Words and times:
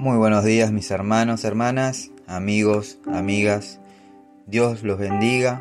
Muy 0.00 0.16
buenos 0.16 0.46
días 0.46 0.72
mis 0.72 0.90
hermanos, 0.90 1.44
hermanas, 1.44 2.10
amigos, 2.26 2.98
amigas. 3.12 3.80
Dios 4.46 4.82
los 4.82 4.98
bendiga. 4.98 5.60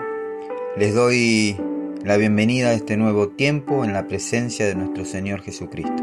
Les 0.77 0.95
doy 0.95 1.57
la 2.05 2.15
bienvenida 2.15 2.69
a 2.69 2.73
este 2.73 2.95
nuevo 2.95 3.27
tiempo 3.27 3.83
en 3.83 3.91
la 3.91 4.07
presencia 4.07 4.65
de 4.65 4.75
nuestro 4.75 5.03
Señor 5.03 5.41
Jesucristo. 5.41 6.01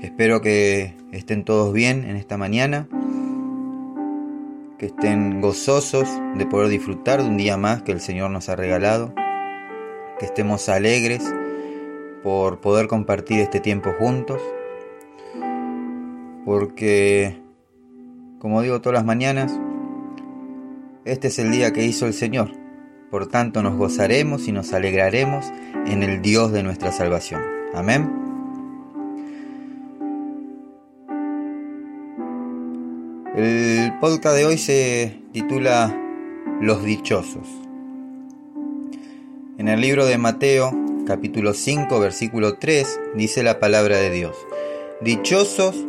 Espero 0.00 0.40
que 0.40 0.94
estén 1.12 1.44
todos 1.44 1.74
bien 1.74 2.04
en 2.04 2.16
esta 2.16 2.38
mañana, 2.38 2.88
que 4.78 4.86
estén 4.86 5.42
gozosos 5.42 6.08
de 6.36 6.46
poder 6.46 6.68
disfrutar 6.68 7.22
de 7.22 7.28
un 7.28 7.36
día 7.36 7.58
más 7.58 7.82
que 7.82 7.92
el 7.92 8.00
Señor 8.00 8.30
nos 8.30 8.48
ha 8.48 8.56
regalado, 8.56 9.12
que 10.18 10.24
estemos 10.24 10.70
alegres 10.70 11.22
por 12.22 12.62
poder 12.62 12.86
compartir 12.86 13.40
este 13.40 13.60
tiempo 13.60 13.92
juntos 13.98 14.40
porque, 16.46 17.42
como 18.38 18.62
digo 18.62 18.80
todas 18.80 18.94
las 18.94 19.04
mañanas, 19.04 19.58
este 21.04 21.26
es 21.26 21.40
el 21.40 21.50
día 21.50 21.72
que 21.72 21.84
hizo 21.84 22.06
el 22.06 22.14
Señor. 22.14 22.52
Por 23.10 23.26
tanto, 23.26 23.64
nos 23.64 23.76
gozaremos 23.76 24.46
y 24.46 24.52
nos 24.52 24.72
alegraremos 24.72 25.44
en 25.88 26.04
el 26.04 26.22
Dios 26.22 26.52
de 26.52 26.62
nuestra 26.62 26.92
salvación. 26.92 27.42
Amén. 27.74 28.08
El 33.34 33.98
podcast 33.98 34.36
de 34.36 34.44
hoy 34.44 34.56
se 34.56 35.20
titula 35.32 35.92
Los 36.60 36.84
Dichosos. 36.84 37.48
En 39.58 39.66
el 39.66 39.80
libro 39.80 40.06
de 40.06 40.16
Mateo, 40.16 40.70
capítulo 41.08 41.54
5, 41.54 41.98
versículo 41.98 42.56
3, 42.56 43.00
dice 43.16 43.42
la 43.42 43.58
palabra 43.58 43.96
de 43.96 44.10
Dios. 44.10 44.36
Dichosos 45.00 45.84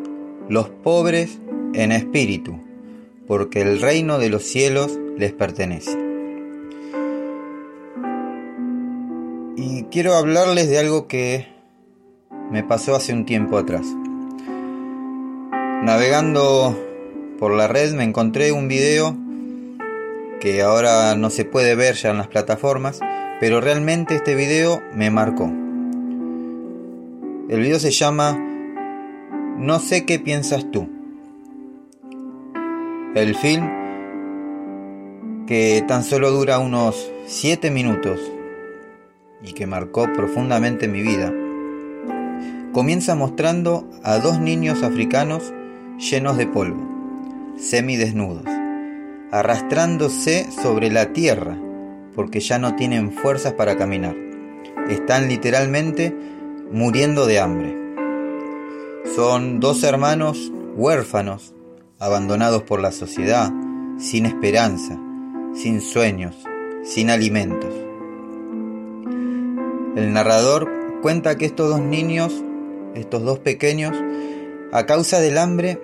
los 0.49 0.69
pobres 0.69 1.39
en 1.73 1.91
espíritu, 1.91 2.59
porque 3.27 3.61
el 3.61 3.81
reino 3.81 4.17
de 4.19 4.29
los 4.29 4.43
cielos 4.43 4.97
les 5.17 5.33
pertenece. 5.33 5.97
Y 9.55 9.83
quiero 9.91 10.15
hablarles 10.15 10.69
de 10.69 10.79
algo 10.79 11.07
que 11.07 11.47
me 12.51 12.63
pasó 12.63 12.95
hace 12.95 13.13
un 13.13 13.25
tiempo 13.25 13.57
atrás. 13.57 13.85
Navegando 15.83 16.77
por 17.39 17.53
la 17.53 17.67
red 17.67 17.93
me 17.93 18.03
encontré 18.03 18.51
un 18.51 18.67
video 18.67 19.15
que 20.39 20.61
ahora 20.61 21.15
no 21.15 21.29
se 21.29 21.45
puede 21.45 21.75
ver 21.75 21.95
ya 21.95 22.11
en 22.11 22.17
las 22.17 22.27
plataformas, 22.27 22.99
pero 23.39 23.61
realmente 23.61 24.15
este 24.15 24.35
video 24.35 24.81
me 24.93 25.09
marcó. 25.09 25.45
El 27.49 27.61
video 27.61 27.79
se 27.79 27.91
llama 27.91 28.37
no 29.57 29.79
sé 29.79 30.05
qué 30.05 30.19
piensas 30.19 30.69
tú. 30.71 30.87
El 33.15 33.35
film, 33.35 33.67
que 35.47 35.83
tan 35.87 36.03
solo 36.03 36.29
dura 36.29 36.59
unos 36.59 37.11
7 37.25 37.71
minutos 37.71 38.19
y 39.41 39.53
que 39.53 39.65
marcó 39.65 40.11
profundamente 40.13 40.87
mi 40.87 41.01
vida, 41.01 41.33
comienza 42.71 43.15
mostrando 43.15 43.89
a 44.03 44.19
dos 44.19 44.39
niños 44.39 44.83
africanos 44.83 45.51
llenos 45.97 46.37
de 46.37 46.45
polvo, 46.45 47.55
semidesnudos, 47.57 48.45
arrastrándose 49.31 50.51
sobre 50.51 50.91
la 50.91 51.13
tierra 51.13 51.57
porque 52.13 52.39
ya 52.39 52.59
no 52.59 52.75
tienen 52.75 53.11
fuerzas 53.11 53.53
para 53.53 53.77
caminar. 53.77 54.15
Están 54.89 55.27
literalmente 55.27 56.15
muriendo 56.71 57.25
de 57.25 57.39
hambre. 57.39 57.86
Son 59.15 59.59
dos 59.59 59.83
hermanos 59.83 60.51
huérfanos, 60.75 61.53
abandonados 61.99 62.63
por 62.63 62.81
la 62.81 62.91
sociedad, 62.91 63.51
sin 63.97 64.25
esperanza, 64.25 64.99
sin 65.53 65.81
sueños, 65.81 66.35
sin 66.83 67.09
alimentos. 67.09 67.73
El 69.95 70.13
narrador 70.13 70.69
cuenta 71.01 71.37
que 71.37 71.45
estos 71.45 71.69
dos 71.69 71.81
niños, 71.81 72.43
estos 72.93 73.23
dos 73.23 73.39
pequeños, 73.39 73.97
a 74.71 74.85
causa 74.85 75.19
del 75.19 75.37
hambre, 75.37 75.81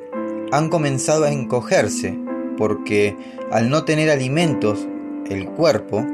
han 0.52 0.70
comenzado 0.70 1.24
a 1.24 1.32
encogerse 1.32 2.18
porque 2.58 3.18
al 3.52 3.70
no 3.70 3.84
tener 3.86 4.10
alimentos, 4.10 4.88
el 5.30 5.48
cuerpo, 5.48 6.06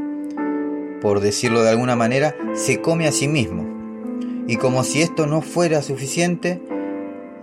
por 1.02 1.20
decirlo 1.20 1.62
de 1.62 1.70
alguna 1.70 1.96
manera, 1.96 2.36
se 2.54 2.82
come 2.82 3.08
a 3.08 3.12
sí 3.12 3.28
mismo. 3.28 3.68
Y 4.48 4.56
como 4.56 4.84
si 4.84 5.02
esto 5.02 5.28
no 5.28 5.42
fuera 5.42 5.82
suficiente, 5.82 6.62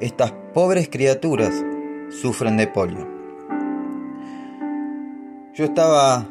estas 0.00 0.32
pobres 0.52 0.88
criaturas 0.88 1.64
sufren 2.10 2.56
de 2.56 2.66
polio. 2.66 3.06
Yo 5.54 5.64
estaba 5.64 6.26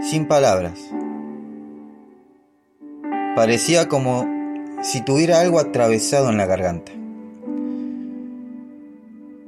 sin 0.00 0.26
palabras. 0.26 0.90
Parecía 3.36 3.88
como 3.88 4.26
si 4.82 5.02
tuviera 5.02 5.40
algo 5.40 5.60
atravesado 5.60 6.30
en 6.30 6.36
la 6.36 6.46
garganta. 6.46 6.92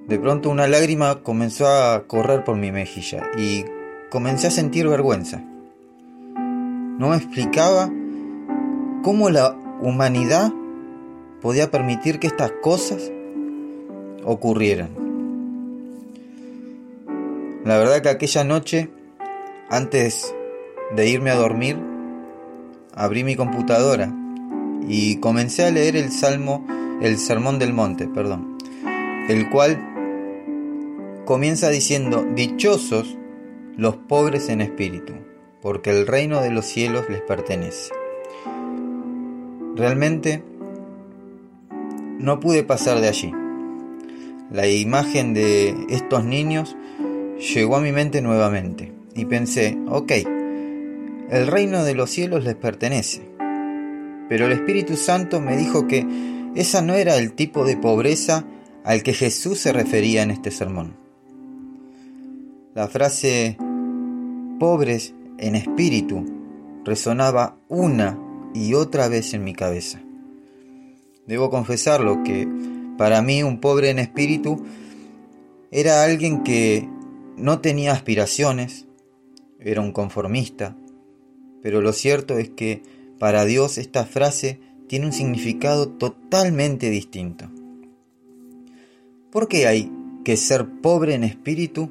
De 0.06 0.18
pronto 0.18 0.50
una 0.50 0.66
lágrima 0.68 1.22
comenzó 1.22 1.66
a 1.66 2.04
correr 2.06 2.44
por 2.44 2.56
mi 2.56 2.72
mejilla 2.72 3.24
y 3.36 3.64
comencé 4.10 4.46
a 4.46 4.50
sentir 4.50 4.88
vergüenza. 4.88 5.42
No 6.34 7.10
me 7.10 7.16
explicaba 7.16 7.90
cómo 9.02 9.30
la 9.30 9.54
humanidad 9.80 10.52
podía 11.40 11.70
permitir 11.70 12.18
que 12.18 12.26
estas 12.26 12.52
cosas 12.62 13.12
ocurrieran. 14.24 14.90
La 17.64 17.76
verdad 17.78 18.00
que 18.02 18.08
aquella 18.08 18.44
noche, 18.44 18.88
antes 19.68 20.34
de 20.94 21.08
irme 21.08 21.30
a 21.30 21.36
dormir, 21.36 21.76
abrí 22.94 23.24
mi 23.24 23.36
computadora 23.36 24.12
y 24.88 25.16
comencé 25.16 25.64
a 25.64 25.70
leer 25.70 25.96
el 25.96 26.10
Salmo, 26.10 26.66
el 27.02 27.18
Sermón 27.18 27.58
del 27.58 27.72
Monte, 27.72 28.08
perdón, 28.08 28.58
el 29.28 29.50
cual 29.50 29.78
comienza 31.24 31.68
diciendo, 31.68 32.26
dichosos 32.34 33.18
los 33.76 33.96
pobres 33.96 34.48
en 34.48 34.60
espíritu, 34.60 35.12
porque 35.60 35.90
el 35.90 36.06
reino 36.06 36.40
de 36.40 36.50
los 36.50 36.64
cielos 36.64 37.08
les 37.10 37.20
pertenece. 37.20 37.92
Realmente 39.76 40.42
no 42.18 42.40
pude 42.40 42.64
pasar 42.64 43.00
de 43.00 43.08
allí. 43.08 43.32
La 44.50 44.66
imagen 44.66 45.34
de 45.34 45.74
estos 45.90 46.24
niños 46.24 46.76
llegó 47.54 47.76
a 47.76 47.80
mi 47.80 47.92
mente 47.92 48.22
nuevamente 48.22 48.92
y 49.14 49.26
pensé, 49.26 49.78
ok, 49.88 50.12
el 51.30 51.46
reino 51.46 51.84
de 51.84 51.94
los 51.94 52.10
cielos 52.10 52.44
les 52.44 52.54
pertenece. 52.54 53.28
Pero 54.28 54.46
el 54.46 54.52
Espíritu 54.52 54.96
Santo 54.96 55.40
me 55.40 55.56
dijo 55.56 55.86
que 55.86 56.06
esa 56.54 56.80
no 56.80 56.94
era 56.94 57.16
el 57.16 57.32
tipo 57.32 57.64
de 57.64 57.76
pobreza 57.76 58.44
al 58.84 59.02
que 59.02 59.12
Jesús 59.12 59.58
se 59.58 59.72
refería 59.72 60.22
en 60.22 60.30
este 60.30 60.50
sermón. 60.50 60.96
La 62.74 62.88
frase 62.88 63.58
pobres 64.58 65.14
en 65.38 65.56
espíritu 65.56 66.24
resonaba 66.84 67.58
una 67.68 68.18
y 68.54 68.74
otra 68.74 69.08
vez 69.08 69.34
en 69.34 69.44
mi 69.44 69.52
cabeza. 69.52 70.00
Debo 71.26 71.50
confesarlo 71.50 72.22
que 72.22 72.48
para 72.98 73.22
mí 73.22 73.42
un 73.42 73.60
pobre 73.60 73.88
en 73.88 74.00
espíritu 74.00 74.62
era 75.70 76.02
alguien 76.02 76.42
que 76.42 76.86
no 77.36 77.60
tenía 77.60 77.92
aspiraciones, 77.92 78.86
era 79.60 79.80
un 79.80 79.92
conformista, 79.92 80.76
pero 81.62 81.80
lo 81.80 81.92
cierto 81.92 82.36
es 82.36 82.50
que 82.50 82.82
para 83.18 83.44
Dios 83.44 83.78
esta 83.78 84.04
frase 84.04 84.60
tiene 84.88 85.06
un 85.06 85.12
significado 85.12 85.88
totalmente 85.88 86.90
distinto. 86.90 87.50
¿Por 89.30 89.48
qué 89.48 89.66
hay 89.66 89.92
que 90.24 90.36
ser 90.36 90.66
pobre 90.80 91.14
en 91.14 91.22
espíritu 91.22 91.90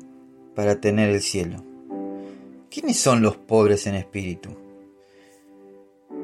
para 0.56 0.81
tener 0.81 1.10
el 1.10 1.21
cielo? 1.21 1.63
¿Quiénes 2.69 2.98
son 2.98 3.21
los 3.21 3.38
pobres 3.38 3.88
en 3.88 3.95
espíritu? 3.95 4.67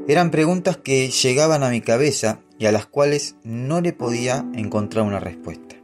Eran 0.06 0.32
preguntas 0.32 0.76
que 0.76 1.10
llegaban 1.10 1.64
a 1.64 1.70
mi 1.70 1.80
cabeza 1.80 2.42
y 2.60 2.66
a 2.66 2.74
las 2.74 2.86
cuales 2.86 3.36
no 3.46 3.80
le 3.80 3.94
podía 3.94 4.46
encontrar 4.54 5.06
una 5.06 5.22
respuesta. 5.22 5.78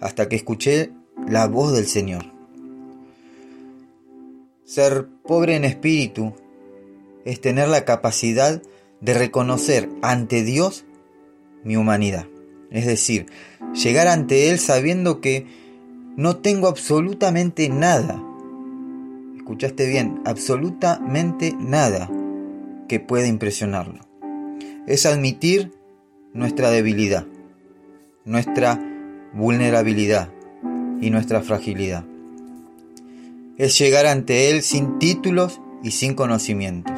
Hasta 0.00 0.28
que 0.28 0.36
escuché 0.36 0.92
la 1.28 1.48
voz 1.48 1.72
del 1.72 1.86
Señor. 1.86 2.26
Ser 4.64 5.08
pobre 5.26 5.56
en 5.56 5.64
espíritu 5.64 6.32
es 7.24 7.40
tener 7.40 7.66
la 7.66 7.84
capacidad 7.84 8.62
de 9.00 9.14
reconocer 9.14 9.88
ante 10.00 10.44
Dios 10.44 10.84
mi 11.64 11.74
humanidad. 11.74 12.26
Es 12.70 12.86
decir, 12.86 13.26
llegar 13.74 14.06
ante 14.06 14.48
Él 14.48 14.60
sabiendo 14.60 15.20
que 15.20 15.46
no 16.16 16.36
tengo 16.36 16.68
absolutamente 16.68 17.68
nada. 17.68 18.22
Escuchaste 19.36 19.88
bien, 19.88 20.20
absolutamente 20.24 21.52
nada 21.58 22.08
que 23.00 23.26
impresionarlo 23.26 24.00
es 24.86 25.06
admitir 25.06 25.72
nuestra 26.32 26.70
debilidad, 26.70 27.26
nuestra 28.24 28.80
vulnerabilidad, 29.32 30.28
y 31.02 31.10
nuestra 31.10 31.42
fragilidad. 31.42 32.04
Es 33.58 33.76
llegar 33.78 34.06
ante 34.06 34.50
Él 34.50 34.62
sin 34.62 34.98
títulos 34.98 35.60
y 35.82 35.90
sin 35.90 36.14
conocimientos. 36.14 36.96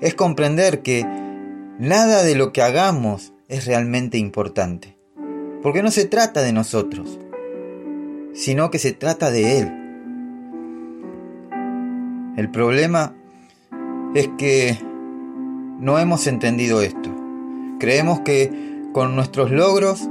Es 0.00 0.14
comprender 0.14 0.80
que 0.80 1.04
nada 1.78 2.22
de 2.22 2.36
lo 2.36 2.52
que 2.52 2.62
hagamos 2.62 3.34
es 3.48 3.66
realmente 3.66 4.16
importante. 4.16 4.96
Porque 5.60 5.82
no 5.82 5.90
se 5.90 6.06
trata 6.06 6.40
de 6.42 6.52
nosotros, 6.52 7.18
sino 8.32 8.70
que 8.70 8.78
se 8.78 8.92
trata 8.92 9.30
de 9.30 9.58
Él. 9.58 9.72
El 12.36 12.50
problema 12.50 13.14
es 14.14 14.28
que 14.38 14.78
no 15.80 15.98
hemos 15.98 16.26
entendido 16.28 16.80
esto. 16.80 17.10
Creemos 17.80 18.20
que 18.20 18.50
con 18.92 19.16
nuestros 19.16 19.50
logros 19.50 20.08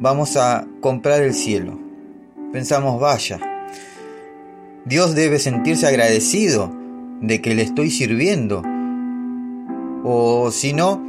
vamos 0.00 0.36
a 0.36 0.66
comprar 0.80 1.22
el 1.22 1.34
cielo. 1.34 1.78
Pensamos, 2.52 3.00
vaya, 3.00 3.38
Dios 4.84 5.14
debe 5.14 5.38
sentirse 5.38 5.86
agradecido 5.86 6.72
de 7.20 7.40
que 7.40 7.54
le 7.54 7.62
estoy 7.62 7.90
sirviendo. 7.90 8.62
O 10.02 10.50
si 10.50 10.72
no, 10.72 11.00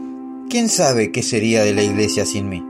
¿quién 0.50 0.70
sabe 0.70 1.12
qué 1.12 1.24
sería 1.24 1.64
de 1.64 1.74
la 1.74 1.84
iglesia 1.84 2.26
sin 2.26 2.48
mí? 2.48 2.64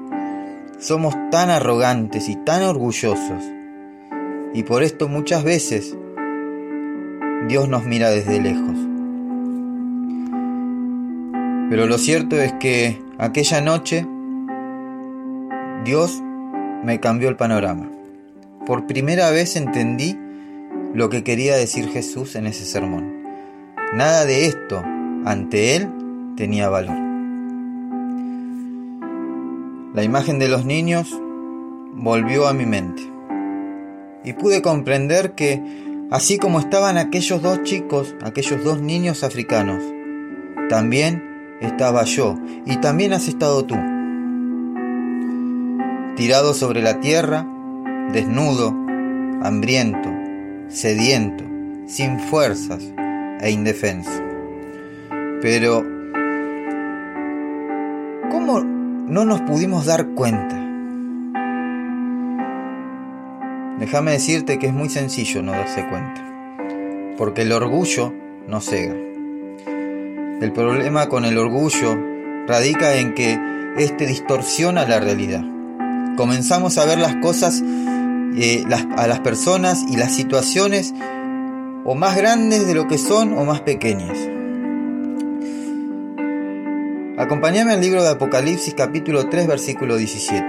Somos 0.80 1.16
tan 1.32 1.50
arrogantes 1.50 2.30
y 2.30 2.38
tan 2.38 2.64
orgullosos. 2.64 3.44
Y 4.54 4.64
por 4.64 4.84
esto 4.84 5.10
muchas 5.10 5.44
veces 5.44 5.98
Dios 7.50 7.68
nos 7.68 7.84
mira 7.86 8.10
desde 8.10 8.40
lejos. 8.40 8.89
Pero 11.70 11.86
lo 11.86 12.00
cierto 12.00 12.36
es 12.36 12.52
que 12.54 13.00
aquella 13.20 13.62
noche 13.62 14.06
Dios 15.86 16.20
me 16.84 17.00
cambió 17.00 17.30
el 17.30 17.36
panorama. 17.36 17.90
Por 18.66 18.88
primera 18.88 19.30
vez 19.30 19.56
entendí 19.56 20.18
lo 20.94 21.10
que 21.10 21.24
quería 21.24 21.56
decir 21.56 21.88
Jesús 21.90 22.36
en 22.36 22.48
ese 22.48 22.66
sermón. 22.66 23.24
Nada 23.94 24.26
de 24.26 24.48
esto 24.48 24.84
ante 25.26 25.76
Él 25.76 25.90
tenía 26.36 26.70
valor. 26.70 26.98
La 29.94 30.04
imagen 30.04 30.40
de 30.40 30.48
los 30.48 30.66
niños 30.66 31.16
volvió 31.94 32.48
a 32.48 32.54
mi 32.54 32.66
mente 32.66 33.04
y 34.24 34.34
pude 34.34 34.62
comprender 34.62 35.34
que 35.34 35.62
así 36.10 36.38
como 36.38 36.60
estaban 36.60 36.98
aquellos 36.98 37.42
dos 37.44 37.62
chicos, 37.64 38.16
aquellos 38.24 38.64
dos 38.64 38.82
niños 38.82 39.24
africanos, 39.24 39.84
también 40.70 41.29
estaba 41.62 42.04
yo 42.04 42.38
y 42.66 42.78
también 42.78 43.14
has 43.14 43.28
estado 43.28 43.66
tú. 43.66 43.76
Tirado 46.16 46.54
sobre 46.54 46.82
la 46.82 47.00
tierra, 47.00 47.46
desnudo, 48.12 48.70
hambriento, 49.42 50.10
sediento, 50.68 51.44
sin 51.88 52.20
fuerzas 52.20 52.84
e 53.42 53.52
indefenso. 53.52 54.12
Pero, 55.42 55.84
¿cómo 58.30 58.60
no 58.60 59.26
nos 59.26 59.42
pudimos 59.42 59.86
dar 59.86 60.08
cuenta? 60.10 60.56
Déjame 63.80 64.12
decirte 64.12 64.60
que 64.60 64.68
es 64.68 64.74
muy 64.74 64.90
sencillo 64.90 65.42
no 65.42 65.54
darse 65.54 65.88
cuenta, 65.88 66.22
porque 67.18 67.44
el 67.44 67.54
orgullo 67.54 68.14
nos 68.46 68.66
cega. 68.66 69.09
El 70.42 70.54
problema 70.54 71.10
con 71.10 71.26
el 71.26 71.38
orgullo 71.38 71.98
radica 72.48 72.96
en 72.96 73.14
que 73.14 73.38
éste 73.78 74.06
distorsiona 74.06 74.88
la 74.88 75.02
realidad. 75.02 75.44
Comenzamos 76.16 76.78
a 76.78 76.86
ver 76.86 76.98
las 76.98 77.18
cosas, 77.18 77.62
eh, 78.38 78.64
a 78.96 79.08
las 79.08 79.20
personas 79.20 79.84
y 79.90 79.98
las 79.98 80.16
situaciones 80.16 80.94
o 81.84 81.94
más 81.94 82.16
grandes 82.16 82.66
de 82.66 82.74
lo 82.74 82.88
que 82.88 82.98
son 82.98 83.38
o 83.38 83.44
más 83.44 83.60
pequeñas. 83.62 84.18
Acompáñame 87.18 87.74
al 87.74 87.82
libro 87.82 88.02
de 88.02 88.10
Apocalipsis 88.12 88.74
capítulo 88.76 89.28
3 89.28 89.46
versículo 89.46 89.98
17. 89.98 90.46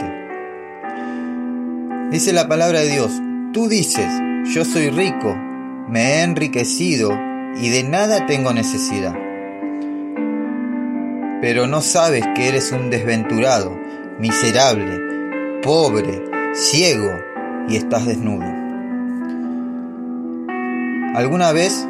Dice 2.13 2.33
la 2.33 2.47
palabra 2.47 2.79
de 2.79 2.91
Dios, 2.91 3.11
tú 3.53 3.69
dices, 3.69 4.07
yo 4.55 4.65
soy 4.65 4.91
rico, 4.91 5.35
me 5.89 6.01
he 6.03 6.23
enriquecido 6.23 7.11
y 7.61 7.71
de 7.71 7.83
nada 7.83 8.27
tengo 8.27 8.53
necesidad. 8.53 9.30
Pero 11.41 11.67
no 11.67 11.81
sabes 11.81 12.27
que 12.35 12.49
eres 12.49 12.71
un 12.71 12.91
desventurado, 12.91 13.79
miserable, 14.19 15.01
pobre, 15.63 16.23
ciego 16.53 17.11
y 17.69 17.77
estás 17.77 18.05
desnudo. 18.05 18.45
¿Alguna 21.15 21.53
vez 21.53 21.87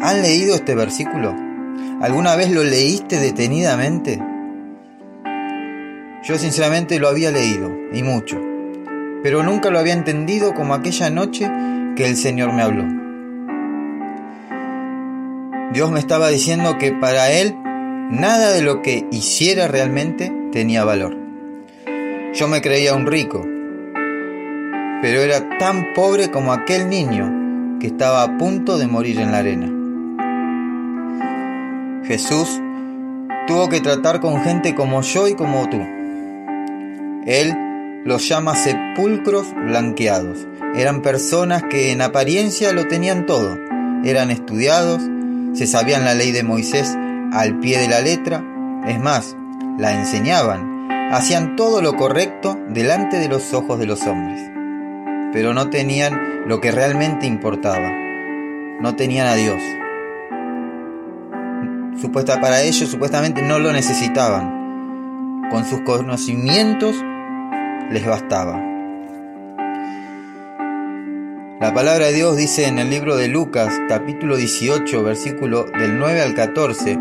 han 0.00 0.22
leído 0.22 0.54
este 0.54 0.74
versículo? 0.74 1.34
¿Alguna 2.00 2.34
vez 2.34 2.50
lo 2.50 2.64
leíste 2.64 3.20
detenidamente? 3.20 4.20
Yo 6.24 6.36
sinceramente 6.36 6.98
lo 6.98 7.08
había 7.08 7.30
leído, 7.30 7.70
y 7.92 8.02
mucho, 8.02 8.40
pero 9.22 9.44
nunca 9.44 9.70
lo 9.70 9.78
había 9.78 9.92
entendido 9.92 10.52
como 10.52 10.74
aquella 10.74 11.10
noche 11.10 11.48
que 11.96 12.06
el 12.06 12.16
Señor 12.16 12.52
me 12.52 12.62
habló. 12.62 12.84
Dios 15.72 15.90
me 15.90 16.00
estaba 16.00 16.28
diciendo 16.28 16.76
que 16.78 16.92
para 16.92 17.30
Él 17.30 17.54
nada 18.10 18.52
de 18.52 18.62
lo 18.62 18.82
que 18.82 19.06
hiciera 19.10 19.68
realmente 19.68 20.32
tenía 20.52 20.84
valor. 20.84 21.16
Yo 22.34 22.48
me 22.48 22.60
creía 22.60 22.94
un 22.94 23.06
rico, 23.06 23.42
pero 25.02 25.20
era 25.20 25.58
tan 25.58 25.92
pobre 25.94 26.30
como 26.30 26.52
aquel 26.52 26.88
niño 26.88 27.78
que 27.80 27.86
estaba 27.88 28.22
a 28.22 28.38
punto 28.38 28.78
de 28.78 28.86
morir 28.86 29.20
en 29.20 29.32
la 29.32 29.38
arena. 29.38 29.74
Jesús 32.06 32.60
tuvo 33.46 33.68
que 33.68 33.80
tratar 33.80 34.20
con 34.20 34.40
gente 34.42 34.74
como 34.74 35.02
yo 35.02 35.28
y 35.28 35.34
como 35.34 35.68
tú 35.68 35.78
él 37.28 37.54
los 38.06 38.26
llama 38.26 38.56
sepulcros 38.56 39.52
blanqueados. 39.54 40.48
Eran 40.74 41.02
personas 41.02 41.62
que 41.62 41.92
en 41.92 42.00
apariencia 42.00 42.72
lo 42.72 42.86
tenían 42.88 43.26
todo. 43.26 43.58
Eran 44.02 44.30
estudiados, 44.30 45.02
se 45.52 45.66
sabían 45.66 46.06
la 46.06 46.14
ley 46.14 46.32
de 46.32 46.42
Moisés 46.42 46.96
al 47.32 47.58
pie 47.58 47.78
de 47.78 47.88
la 47.88 48.00
letra, 48.00 48.42
es 48.86 49.00
más, 49.00 49.36
la 49.78 49.92
enseñaban, 49.92 51.10
hacían 51.12 51.56
todo 51.56 51.82
lo 51.82 51.94
correcto 51.96 52.58
delante 52.68 53.18
de 53.18 53.28
los 53.28 53.52
ojos 53.54 53.78
de 53.78 53.86
los 53.86 54.06
hombres. 54.06 54.50
Pero 55.32 55.52
no 55.54 55.70
tenían 55.70 56.44
lo 56.46 56.60
que 56.60 56.70
realmente 56.70 57.26
importaba. 57.26 57.90
No 58.80 58.96
tenían 58.96 59.26
a 59.26 59.34
Dios. 59.34 59.60
Supuesta 62.00 62.40
para 62.40 62.62
ellos, 62.62 62.88
supuestamente 62.88 63.42
no 63.42 63.58
lo 63.58 63.72
necesitaban. 63.72 65.48
Con 65.50 65.64
sus 65.64 65.80
conocimientos 65.82 66.96
les 67.90 68.06
bastaba. 68.06 68.62
La 71.60 71.74
palabra 71.74 72.06
de 72.06 72.12
Dios 72.12 72.36
dice 72.36 72.68
en 72.68 72.78
el 72.78 72.88
libro 72.88 73.16
de 73.16 73.26
Lucas, 73.26 73.80
capítulo 73.88 74.36
18, 74.36 75.02
versículo 75.02 75.64
del 75.64 75.98
9 75.98 76.20
al 76.22 76.34
14, 76.34 76.96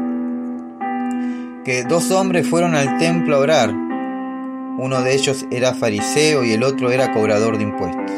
que 1.68 1.84
dos 1.84 2.12
hombres 2.12 2.48
fueron 2.48 2.76
al 2.76 2.98
templo 2.98 3.36
a 3.36 3.40
orar. 3.40 3.72
Uno 3.72 5.02
de 5.02 5.14
ellos 5.14 5.46
era 5.52 5.74
fariseo 5.74 6.46
y 6.46 6.54
el 6.54 6.64
otro 6.64 6.92
era 6.92 7.12
cobrador 7.12 7.58
de 7.58 7.66
impuestos. 7.66 8.10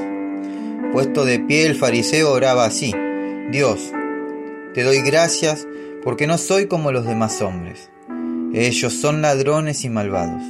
Puesto 0.93 1.25
de 1.25 1.39
pie 1.39 1.65
el 1.65 1.73
fariseo 1.73 2.31
oraba 2.31 2.65
así, 2.65 2.93
Dios, 3.49 3.91
te 4.75 4.83
doy 4.83 5.01
gracias 5.01 5.67
porque 6.03 6.27
no 6.27 6.37
soy 6.37 6.67
como 6.67 6.91
los 6.91 7.07
demás 7.07 7.41
hombres. 7.41 7.89
Ellos 8.53 8.93
son 8.93 9.23
ladrones 9.23 9.83
y 9.83 9.89
malvados 9.89 10.43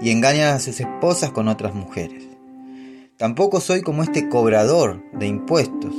y 0.00 0.10
engañan 0.10 0.56
a 0.56 0.58
sus 0.58 0.80
esposas 0.80 1.30
con 1.30 1.46
otras 1.46 1.72
mujeres. 1.72 2.24
Tampoco 3.16 3.60
soy 3.60 3.82
como 3.82 4.02
este 4.02 4.28
cobrador 4.28 5.04
de 5.12 5.28
impuestos. 5.28 5.94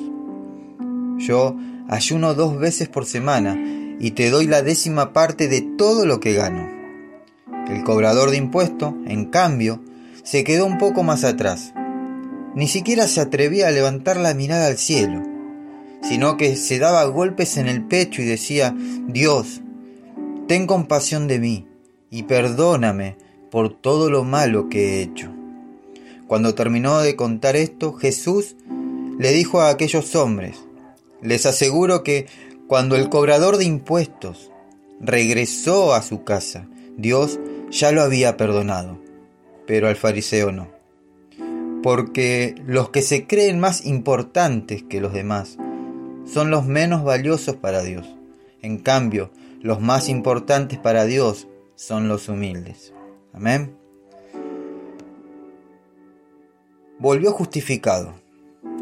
Yo 1.18 1.56
ayuno 1.88 2.34
dos 2.34 2.60
veces 2.60 2.90
por 2.90 3.06
semana 3.06 3.58
y 4.00 4.12
te 4.12 4.30
doy 4.30 4.48
la 4.48 4.62
décima 4.62 5.14
parte 5.14 5.48
de 5.48 5.62
todo 5.62 6.06
lo 6.06 6.20
que 6.20 6.34
gano. 6.34 6.70
El 7.68 7.84
cobrador 7.84 8.32
de 8.32 8.38
impuestos, 8.38 8.94
en 9.06 9.26
cambio, 9.26 9.84
se 10.24 10.44
quedó 10.44 10.66
un 10.66 10.78
poco 10.78 11.04
más 11.04 11.24
atrás. 11.24 11.74
Ni 12.56 12.68
siquiera 12.68 13.08
se 13.08 13.22
atrevía 13.22 13.68
a 13.68 13.72
levantar 13.72 14.18
la 14.18 14.34
mirada 14.34 14.68
al 14.68 14.78
cielo, 14.78 15.22
sino 16.02 16.38
que 16.38 16.56
se 16.56 16.80
daba 16.80 17.04
golpes 17.06 17.58
en 17.58 17.68
el 17.68 17.84
pecho 17.84 18.22
y 18.22 18.26
decía, 18.26 18.76
Dios, 19.08 19.62
ten 20.48 20.66
compasión 20.66 21.28
de 21.28 21.40
mí 21.40 21.68
y 22.10 22.24
perdóname 22.24 23.18
por 23.52 23.80
todo 23.80 24.10
lo 24.10 24.24
malo 24.24 24.70
que 24.70 24.96
he 24.96 25.02
hecho. 25.04 25.30
Cuando 26.28 26.56
terminó 26.56 27.00
de 27.02 27.16
contar 27.16 27.56
esto, 27.56 27.94
Jesús 27.94 28.56
le 29.18 29.32
dijo 29.32 29.62
a 29.62 29.70
aquellos 29.70 30.16
hombres, 30.16 30.58
les 31.22 31.46
aseguro 31.46 32.04
que 32.04 32.28
cuando 32.70 32.96
el 32.96 33.10
cobrador 33.10 33.58
de 33.58 33.66
impuestos 33.66 34.52
regresó 35.02 35.96
a 35.96 36.04
su 36.04 36.24
casa, 36.24 36.68
Dios 36.98 37.40
ya 37.72 37.92
lo 37.92 38.04
había 38.04 38.38
perdonado, 38.38 39.00
pero 39.66 39.88
al 39.88 39.96
fariseo 39.96 40.52
no. 40.52 40.70
porque 41.82 42.54
los 42.68 42.92
que 42.92 43.02
se 43.02 43.26
creen 43.26 43.60
más 43.60 43.88
importantes 43.88 44.84
que 44.84 45.02
los 45.02 45.14
demás 45.14 45.58
son 46.26 46.52
los 46.52 46.68
menos 46.68 47.04
valiosos 47.04 47.56
para 47.56 47.82
Dios. 47.82 48.06
En 48.62 48.78
cambio, 48.78 49.32
los 49.62 49.82
más 49.82 50.08
importantes 50.08 50.78
para 50.78 51.06
Dios 51.06 51.48
son 51.76 52.08
los 52.08 52.30
humildes. 52.30 52.94
Amén. 53.34 53.76
Volvió 57.00 57.32
justificado. 57.32 58.14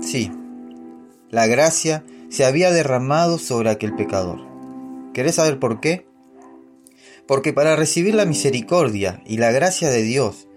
Sí, 0.01 0.29
la 1.29 1.47
gracia 1.47 2.03
se 2.29 2.45
había 2.45 2.71
derramado 2.71 3.37
sobre 3.37 3.69
aquel 3.69 3.95
pecador. 3.95 4.39
¿Querés 5.13 5.35
saber 5.35 5.59
por 5.59 5.79
qué? 5.79 6.05
Porque 7.27 7.53
para 7.53 7.75
recibir 7.75 8.15
la 8.15 8.25
misericordia 8.25 9.21
y 9.25 9.37
la 9.37 9.51
gracia 9.51 9.89
de 9.89 10.03
Dios, 10.03 10.47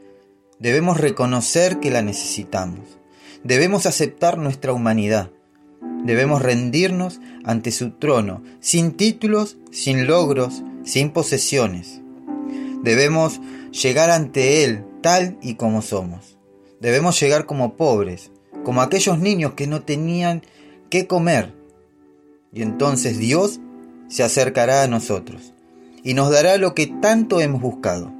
debemos 0.59 0.99
reconocer 0.99 1.81
que 1.81 1.91
la 1.91 2.03
necesitamos. 2.03 2.99
Debemos 3.43 3.87
aceptar 3.87 4.39
nuestra 4.39 4.73
humanidad. 4.73 5.31
Debemos 6.05 6.43
rendirnos 6.43 7.21
ante 7.45 7.71
su 7.73 7.93
trono, 7.93 8.43
sin 8.61 8.93
títulos, 8.93 9.57
sin 9.71 10.07
logros, 10.07 10.63
sin 10.85 11.11
posesiones. 11.11 12.01
Debemos 12.83 13.41
llegar 13.71 14.11
ante 14.11 14.65
Él 14.65 14.85
tal 15.03 15.39
y 15.43 15.55
como 15.55 15.83
somos. 15.83 16.39
Debemos 16.81 17.21
llegar 17.21 17.47
como 17.47 17.77
pobres, 17.77 18.31
como 18.65 18.83
aquellos 18.83 19.19
niños 19.19 19.55
que 19.55 19.67
no 19.67 19.83
tenían 19.83 20.43
qué 20.89 21.07
comer. 21.07 21.55
Y 22.53 22.63
entonces 22.63 23.19
Dios 23.19 23.61
se 24.09 24.23
acercará 24.23 24.83
a 24.83 24.89
nosotros 24.89 25.53
y 26.03 26.15
nos 26.15 26.31
dará 26.31 26.57
lo 26.57 26.75
que 26.75 26.87
tanto 26.87 27.41
hemos 27.41 27.61
buscado. 27.61 28.13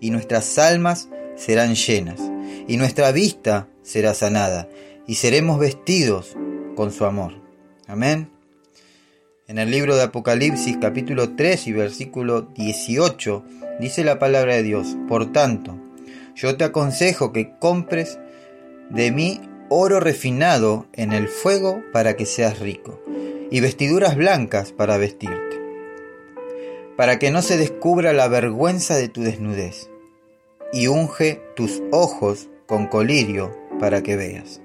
Y 0.00 0.10
nuestras 0.10 0.58
almas 0.58 1.08
serán 1.36 1.74
llenas, 1.74 2.20
y 2.68 2.76
nuestra 2.76 3.12
vista 3.12 3.68
será 3.82 4.14
sanada, 4.14 4.68
y 5.06 5.16
seremos 5.16 5.58
vestidos 5.58 6.36
con 6.74 6.92
su 6.92 7.04
amor. 7.04 7.34
Amén. 7.86 8.30
En 9.46 9.58
el 9.58 9.70
libro 9.70 9.96
de 9.96 10.04
Apocalipsis 10.04 10.76
capítulo 10.80 11.34
3 11.34 11.66
y 11.66 11.72
versículo 11.72 12.42
18 12.42 13.44
dice 13.80 14.04
la 14.04 14.18
palabra 14.18 14.54
de 14.54 14.62
Dios, 14.62 14.96
por 15.08 15.32
tanto, 15.32 15.76
yo 16.36 16.56
te 16.56 16.64
aconsejo 16.64 17.32
que 17.32 17.58
compres 17.58 18.18
de 18.90 19.10
mí 19.10 19.40
oro 19.68 19.98
refinado 19.98 20.86
en 20.92 21.12
el 21.12 21.28
fuego 21.28 21.82
para 21.92 22.14
que 22.16 22.26
seas 22.26 22.60
rico, 22.60 22.99
y 23.50 23.60
vestiduras 23.60 24.16
blancas 24.16 24.72
para 24.72 24.96
vestirte, 24.96 25.60
para 26.96 27.18
que 27.18 27.30
no 27.30 27.42
se 27.42 27.56
descubra 27.56 28.12
la 28.12 28.28
vergüenza 28.28 28.96
de 28.96 29.08
tu 29.08 29.22
desnudez, 29.22 29.90
y 30.72 30.86
unge 30.86 31.42
tus 31.56 31.82
ojos 31.90 32.48
con 32.66 32.86
colirio 32.86 33.56
para 33.78 34.02
que 34.02 34.16
veas. 34.16 34.60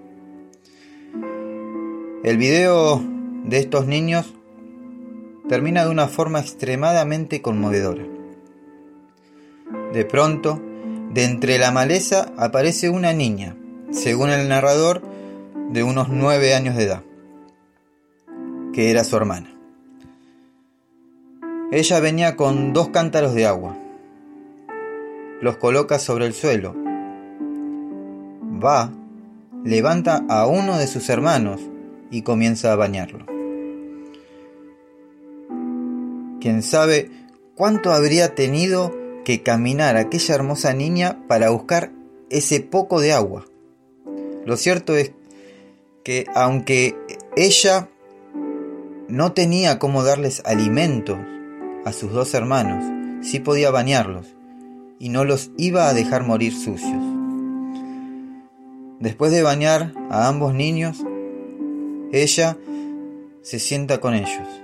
El 2.23 2.37
video 2.37 3.01
de 3.43 3.59
estos 3.59 3.87
niños 3.87 4.33
termina 5.47 5.85
de 5.85 5.91
una 5.91 6.07
forma 6.07 6.39
extremadamente 6.39 7.41
conmovedora. 7.41 8.03
De 9.93 10.05
pronto, 10.05 10.61
de 11.11 11.23
entre 11.23 11.57
la 11.57 11.71
maleza 11.71 12.33
aparece 12.37 12.89
una 12.89 13.13
niña 13.13 13.55
según 13.95 14.29
el 14.29 14.47
narrador, 14.49 15.01
de 15.69 15.83
unos 15.83 16.09
nueve 16.09 16.53
años 16.53 16.75
de 16.75 16.83
edad, 16.83 17.03
que 18.75 18.91
era 18.91 19.03
su 19.03 19.15
hermana. 19.15 19.51
Ella 21.71 21.99
venía 21.99 22.35
con 22.35 22.73
dos 22.73 22.89
cántaros 22.89 23.33
de 23.33 23.47
agua, 23.47 23.75
los 25.41 25.57
coloca 25.57 25.97
sobre 25.97 26.27
el 26.27 26.33
suelo, 26.33 26.75
va, 28.63 28.91
levanta 29.63 30.23
a 30.29 30.45
uno 30.45 30.77
de 30.77 30.85
sus 30.85 31.09
hermanos 31.09 31.59
y 32.11 32.21
comienza 32.21 32.71
a 32.71 32.75
bañarlo. 32.75 33.25
Quién 36.39 36.61
sabe 36.61 37.09
cuánto 37.55 37.91
habría 37.91 38.35
tenido 38.35 38.93
que 39.23 39.41
caminar 39.41 39.97
aquella 39.97 40.35
hermosa 40.35 40.73
niña 40.73 41.17
para 41.27 41.49
buscar 41.49 41.91
ese 42.29 42.59
poco 42.59 42.99
de 42.99 43.13
agua 43.13 43.45
lo 44.45 44.57
cierto 44.57 44.95
es 44.95 45.11
que 46.03 46.27
aunque 46.35 46.95
ella 47.35 47.89
no 49.07 49.33
tenía 49.33 49.79
cómo 49.79 50.03
darles 50.03 50.41
alimentos 50.45 51.17
a 51.85 51.91
sus 51.91 52.11
dos 52.11 52.33
hermanos, 52.33 52.83
sí 53.21 53.39
podía 53.39 53.71
bañarlos 53.71 54.35
y 54.99 55.09
no 55.09 55.23
los 55.23 55.51
iba 55.57 55.87
a 55.87 55.93
dejar 55.93 56.23
morir 56.23 56.53
sucios. 56.53 57.03
Después 58.99 59.31
de 59.31 59.43
bañar 59.43 59.93
a 60.09 60.27
ambos 60.27 60.53
niños, 60.53 61.03
ella 62.11 62.57
se 63.41 63.59
sienta 63.59 63.99
con 63.99 64.13
ellos. 64.13 64.61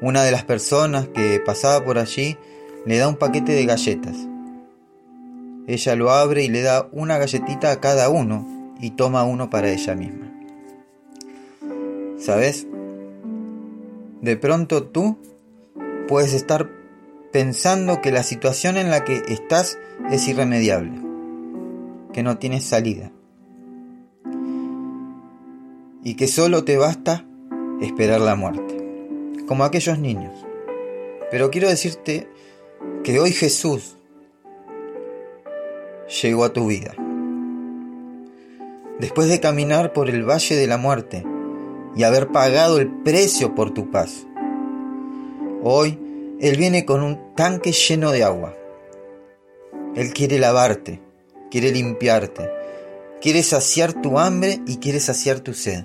Una 0.00 0.22
de 0.22 0.30
las 0.30 0.44
personas 0.44 1.08
que 1.08 1.40
pasaba 1.44 1.84
por 1.84 1.98
allí 1.98 2.36
le 2.84 2.98
da 2.98 3.08
un 3.08 3.16
paquete 3.16 3.52
de 3.52 3.64
galletas 3.66 4.16
ella 5.66 5.96
lo 5.96 6.10
abre 6.12 6.44
y 6.44 6.48
le 6.48 6.62
da 6.62 6.88
una 6.92 7.18
galletita 7.18 7.72
a 7.72 7.80
cada 7.80 8.08
uno 8.08 8.46
y 8.80 8.90
toma 8.90 9.24
uno 9.24 9.50
para 9.50 9.68
ella 9.70 9.96
misma. 9.96 10.35
¿Sabes? 12.18 12.66
De 14.22 14.36
pronto 14.36 14.84
tú 14.84 15.18
puedes 16.08 16.32
estar 16.32 16.70
pensando 17.32 18.00
que 18.00 18.10
la 18.10 18.22
situación 18.22 18.76
en 18.76 18.90
la 18.90 19.04
que 19.04 19.22
estás 19.28 19.78
es 20.10 20.26
irremediable, 20.26 21.00
que 22.12 22.22
no 22.22 22.38
tienes 22.38 22.64
salida 22.64 23.12
y 26.02 26.14
que 26.14 26.28
solo 26.28 26.64
te 26.64 26.76
basta 26.76 27.26
esperar 27.80 28.20
la 28.20 28.36
muerte, 28.36 28.78
como 29.46 29.64
aquellos 29.64 29.98
niños. 29.98 30.32
Pero 31.30 31.50
quiero 31.50 31.68
decirte 31.68 32.28
que 33.04 33.18
hoy 33.18 33.32
Jesús 33.32 33.98
llegó 36.22 36.44
a 36.44 36.52
tu 36.52 36.68
vida. 36.68 36.94
Después 38.98 39.28
de 39.28 39.40
caminar 39.40 39.92
por 39.92 40.08
el 40.08 40.22
valle 40.22 40.56
de 40.56 40.66
la 40.66 40.78
muerte 40.78 41.24
y 41.96 42.02
haber 42.04 42.28
pagado 42.28 42.78
el 42.78 42.88
precio 42.88 43.54
por 43.54 43.72
tu 43.72 43.90
paz, 43.90 44.26
hoy 45.62 45.98
Él 46.40 46.56
viene 46.56 46.84
con 46.84 47.02
un 47.02 47.34
tanque 47.34 47.72
lleno 47.72 48.12
de 48.12 48.24
agua. 48.24 48.54
Él 49.94 50.12
quiere 50.12 50.38
lavarte, 50.38 51.00
quiere 51.50 51.72
limpiarte, 51.72 52.50
quiere 53.20 53.42
saciar 53.42 53.94
tu 53.94 54.18
hambre 54.18 54.60
y 54.66 54.76
quiere 54.76 55.00
saciar 55.00 55.40
tu 55.40 55.54
sed. 55.54 55.84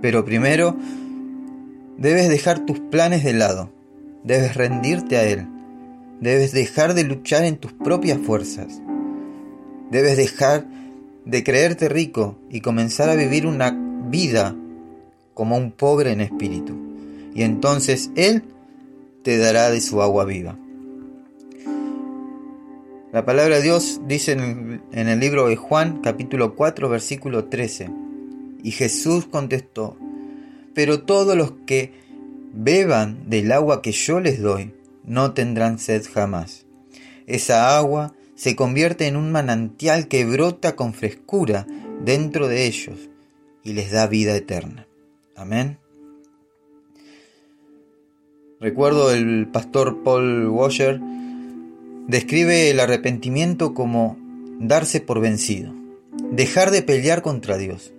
Pero 0.00 0.24
primero 0.24 0.76
debes 1.96 2.28
dejar 2.28 2.64
tus 2.64 2.78
planes 2.78 3.24
de 3.24 3.32
lado, 3.32 3.72
debes 4.24 4.54
rendirte 4.54 5.16
a 5.16 5.24
Él 5.24 5.48
Debes 6.22 6.52
dejar 6.52 6.94
de 6.94 7.02
luchar 7.02 7.42
en 7.42 7.56
tus 7.56 7.72
propias 7.72 8.16
fuerzas. 8.16 8.80
Debes 9.90 10.16
dejar 10.16 10.68
de 11.24 11.42
creerte 11.42 11.88
rico 11.88 12.38
y 12.48 12.60
comenzar 12.60 13.08
a 13.08 13.16
vivir 13.16 13.44
una 13.44 13.81
vida 14.12 14.54
como 15.34 15.56
un 15.56 15.72
pobre 15.72 16.12
en 16.12 16.20
espíritu. 16.20 16.76
Y 17.34 17.42
entonces 17.42 18.10
Él 18.14 18.44
te 19.24 19.38
dará 19.38 19.70
de 19.70 19.80
su 19.80 20.02
agua 20.02 20.24
viva. 20.24 20.56
La 23.10 23.24
palabra 23.24 23.56
de 23.56 23.62
Dios 23.62 24.02
dice 24.06 24.32
en 24.32 24.82
el, 24.92 25.18
libro 25.18 25.48
de 25.48 25.56
Juan 25.56 26.00
capítulo 26.02 26.54
4 26.54 26.88
versículo 26.88 27.46
13. 27.46 27.90
Y 28.62 28.70
Jesús 28.70 29.26
contestó, 29.26 29.96
pero 30.74 31.02
todos 31.02 31.36
los 31.36 31.52
que 31.66 31.92
beban 32.52 33.28
del 33.28 33.50
agua 33.50 33.82
que 33.82 33.92
yo 33.92 34.20
les 34.20 34.40
doy 34.40 34.72
no 35.04 35.32
tendrán 35.32 35.78
sed 35.78 36.04
jamás. 36.12 36.66
Esa 37.26 37.76
agua 37.76 38.14
se 38.34 38.56
convierte 38.56 39.06
en 39.06 39.16
un 39.16 39.32
manantial 39.32 40.06
que 40.06 40.24
brota 40.24 40.76
con 40.76 40.92
frescura 40.92 41.66
dentro 42.04 42.46
de 42.48 42.66
ellos 42.66 43.11
y 43.64 43.72
les 43.72 43.90
da 43.90 44.06
vida 44.06 44.34
eterna. 44.36 44.86
Amén. 45.36 45.78
Recuerdo 48.60 49.12
el 49.12 49.48
pastor 49.48 50.02
Paul 50.04 50.48
Washer 50.48 51.00
describe 52.06 52.70
el 52.70 52.80
arrepentimiento 52.80 53.74
como 53.74 54.16
darse 54.60 55.00
por 55.00 55.20
vencido, 55.20 55.72
dejar 56.30 56.70
de 56.70 56.82
pelear 56.82 57.22
contra 57.22 57.56
Dios 57.56 57.92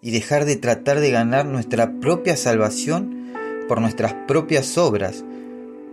y 0.00 0.10
dejar 0.10 0.44
de 0.44 0.56
tratar 0.56 1.00
de 1.00 1.10
ganar 1.10 1.46
nuestra 1.46 1.98
propia 2.00 2.36
salvación 2.36 3.32
por 3.68 3.80
nuestras 3.80 4.14
propias 4.28 4.78
obras 4.78 5.24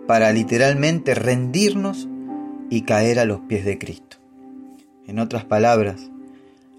para 0.07 0.31
literalmente 0.31 1.15
rendirnos 1.15 2.07
y 2.69 2.81
caer 2.81 3.19
a 3.19 3.25
los 3.25 3.39
pies 3.41 3.65
de 3.65 3.77
Cristo. 3.77 4.17
En 5.07 5.19
otras 5.19 5.45
palabras, 5.45 6.11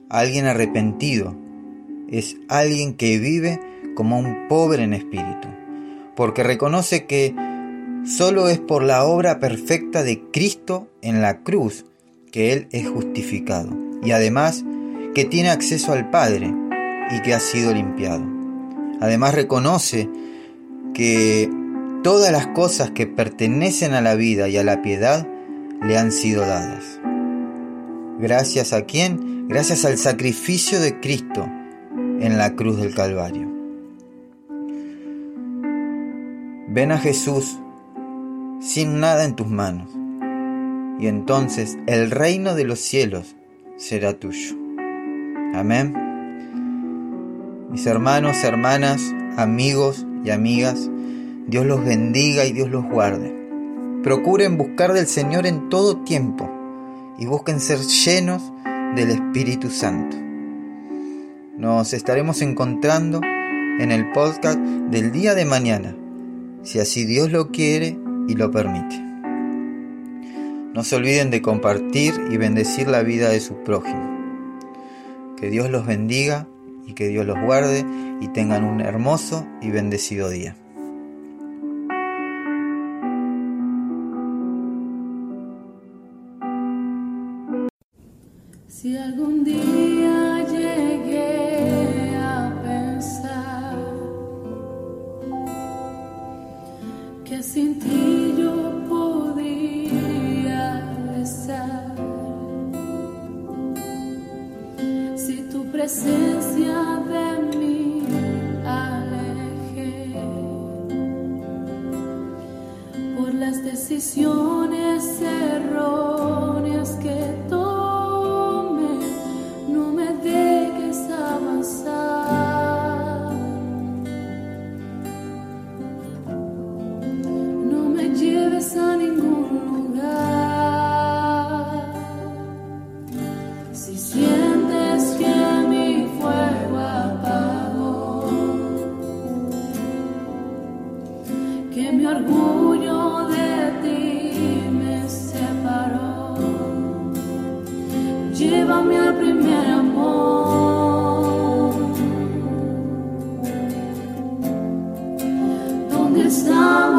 alguien 0.08 0.46
arrepentido 0.46 1.34
es 2.10 2.36
alguien 2.48 2.94
que 2.94 3.18
vive 3.18 3.60
como 3.94 4.18
un 4.18 4.48
pobre 4.48 4.84
en 4.84 4.94
espíritu, 4.94 5.48
porque 6.16 6.42
reconoce 6.42 7.06
que 7.06 7.34
solo 8.04 8.48
es 8.48 8.58
por 8.58 8.82
la 8.82 9.04
obra 9.04 9.40
perfecta 9.40 10.02
de 10.02 10.22
Cristo 10.32 10.88
en 11.02 11.22
la 11.22 11.42
cruz 11.42 11.86
que 12.30 12.52
Él 12.52 12.68
es 12.72 12.88
justificado 12.88 13.76
y 14.02 14.10
además 14.10 14.64
que 15.14 15.24
tiene 15.24 15.50
acceso 15.50 15.92
al 15.92 16.10
Padre 16.10 16.52
y 17.10 17.22
que 17.22 17.34
ha 17.34 17.40
sido 17.40 17.72
limpiado. 17.72 18.24
Además 19.00 19.34
reconoce 19.34 20.08
que 20.92 21.48
todas 22.02 22.32
las 22.32 22.48
cosas 22.48 22.90
que 22.90 23.06
pertenecen 23.06 23.94
a 23.94 24.00
la 24.00 24.14
vida 24.14 24.48
y 24.48 24.56
a 24.56 24.64
la 24.64 24.82
piedad 24.82 25.26
le 25.82 25.96
han 25.98 26.12
sido 26.12 26.42
dadas. 26.42 27.00
Gracias 28.18 28.72
a 28.72 28.82
quién? 28.82 29.48
Gracias 29.48 29.84
al 29.84 29.98
sacrificio 29.98 30.80
de 30.80 30.98
Cristo 31.00 31.46
en 32.20 32.38
la 32.38 32.54
cruz 32.54 32.76
del 32.78 32.94
Calvario. 32.94 33.48
Ven 36.68 36.92
a 36.92 36.98
Jesús 36.98 37.58
sin 38.60 39.00
nada 39.00 39.24
en 39.24 39.36
tus 39.36 39.48
manos, 39.48 39.90
y 40.98 41.06
entonces 41.06 41.78
el 41.86 42.10
reino 42.10 42.54
de 42.54 42.64
los 42.64 42.80
cielos 42.80 43.36
será 43.76 44.14
tuyo. 44.14 44.56
Amén. 45.54 45.94
Mis 47.70 47.86
hermanos, 47.86 48.42
hermanas, 48.44 49.02
amigos 49.36 50.06
y 50.24 50.30
amigas, 50.30 50.90
Dios 51.46 51.66
los 51.66 51.84
bendiga 51.84 52.44
y 52.44 52.52
Dios 52.52 52.70
los 52.70 52.84
guarde. 52.84 53.34
Procuren 54.02 54.56
buscar 54.56 54.92
del 54.92 55.06
Señor 55.06 55.46
en 55.46 55.68
todo 55.68 55.98
tiempo 55.98 56.50
y 57.18 57.26
busquen 57.26 57.60
ser 57.60 57.78
llenos 57.80 58.52
del 58.96 59.10
Espíritu 59.10 59.70
Santo. 59.70 60.23
Nos 61.56 61.92
estaremos 61.92 62.42
encontrando 62.42 63.20
en 63.22 63.92
el 63.92 64.10
podcast 64.10 64.58
del 64.58 65.12
día 65.12 65.36
de 65.36 65.44
mañana, 65.44 65.96
si 66.64 66.80
así 66.80 67.04
Dios 67.04 67.30
lo 67.30 67.52
quiere 67.52 67.96
y 68.26 68.34
lo 68.34 68.50
permite. 68.50 69.00
No 70.74 70.82
se 70.82 70.96
olviden 70.96 71.30
de 71.30 71.42
compartir 71.42 72.14
y 72.32 72.38
bendecir 72.38 72.88
la 72.88 73.04
vida 73.04 73.28
de 73.28 73.38
su 73.38 73.62
prójimo. 73.62 74.18
Que 75.36 75.48
Dios 75.48 75.70
los 75.70 75.86
bendiga 75.86 76.48
y 76.88 76.94
que 76.94 77.06
Dios 77.06 77.24
los 77.24 77.40
guarde 77.40 77.84
y 78.20 78.26
tengan 78.28 78.64
un 78.64 78.80
hermoso 78.80 79.46
y 79.62 79.70
bendecido 79.70 80.30
día. 80.30 80.56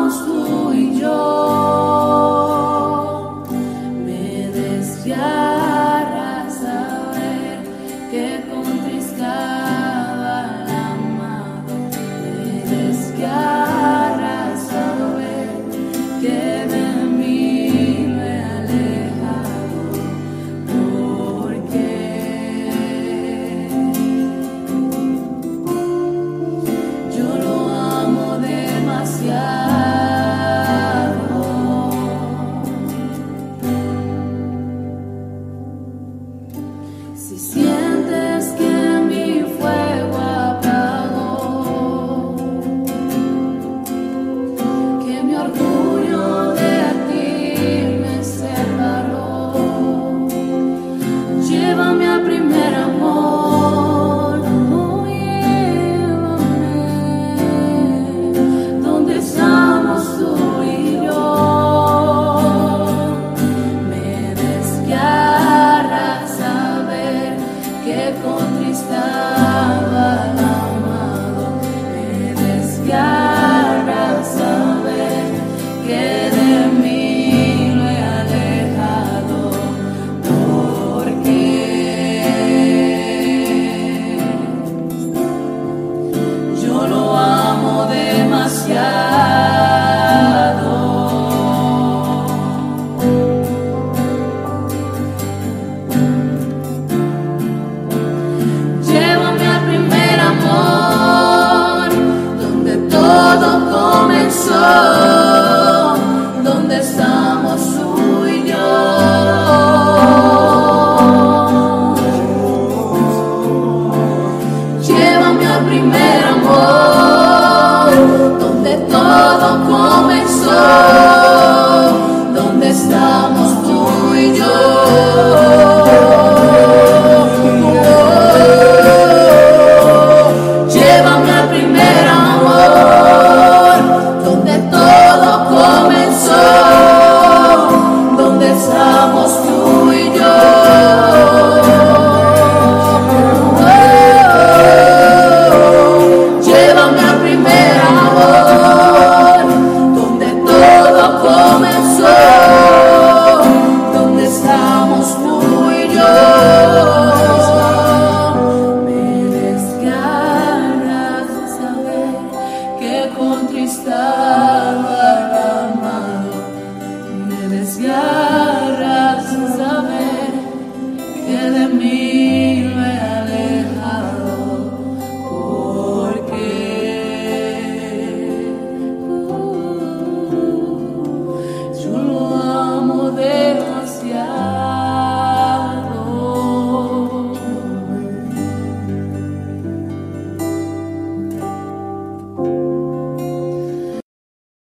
nos 0.05 0.64